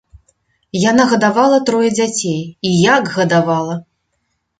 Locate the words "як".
2.95-3.03